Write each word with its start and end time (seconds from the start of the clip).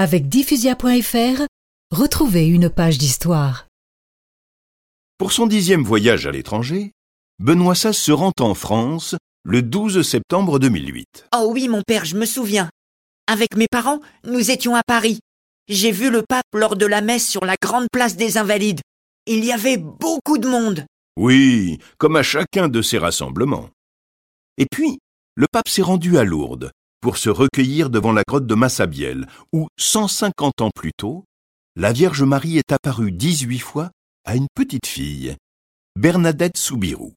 Avec 0.00 0.28
diffusia.fr, 0.28 1.42
retrouvez 1.90 2.46
une 2.46 2.70
page 2.70 2.98
d'histoire. 2.98 3.66
Pour 5.18 5.32
son 5.32 5.48
dixième 5.48 5.82
voyage 5.82 6.24
à 6.24 6.30
l'étranger, 6.30 6.92
Benoît 7.40 7.72
XVI 7.72 7.92
se 7.92 8.12
rend 8.12 8.30
en 8.38 8.54
France 8.54 9.16
le 9.42 9.60
12 9.60 10.02
septembre 10.02 10.60
2008. 10.60 11.26
Oh 11.36 11.50
oui, 11.52 11.66
mon 11.66 11.82
père, 11.82 12.04
je 12.04 12.14
me 12.14 12.26
souviens. 12.26 12.70
Avec 13.26 13.56
mes 13.56 13.66
parents, 13.68 13.98
nous 14.22 14.52
étions 14.52 14.76
à 14.76 14.82
Paris. 14.86 15.18
J'ai 15.66 15.90
vu 15.90 16.10
le 16.10 16.22
pape 16.22 16.46
lors 16.54 16.76
de 16.76 16.86
la 16.86 17.00
messe 17.00 17.28
sur 17.28 17.44
la 17.44 17.56
grande 17.60 17.88
place 17.90 18.14
des 18.14 18.38
Invalides. 18.38 18.82
Il 19.26 19.44
y 19.44 19.50
avait 19.50 19.78
beaucoup 19.78 20.38
de 20.38 20.46
monde. 20.46 20.86
Oui, 21.16 21.80
comme 21.98 22.14
à 22.14 22.22
chacun 22.22 22.68
de 22.68 22.82
ces 22.82 22.98
rassemblements. 22.98 23.70
Et 24.58 24.66
puis, 24.70 25.00
le 25.34 25.46
pape 25.50 25.68
s'est 25.68 25.82
rendu 25.82 26.18
à 26.18 26.22
Lourdes 26.22 26.70
pour 27.00 27.16
se 27.16 27.30
recueillir 27.30 27.90
devant 27.90 28.12
la 28.12 28.22
grotte 28.26 28.46
de 28.46 28.54
Massabielle, 28.54 29.26
où, 29.52 29.68
150 29.78 30.60
ans 30.60 30.70
plus 30.74 30.92
tôt, 30.96 31.24
la 31.76 31.92
Vierge 31.92 32.22
Marie 32.22 32.58
est 32.58 32.72
apparue 32.72 33.12
18 33.12 33.58
fois 33.58 33.90
à 34.24 34.36
une 34.36 34.48
petite 34.54 34.86
fille, 34.86 35.36
Bernadette 35.96 36.56
Soubirou. 36.56 37.14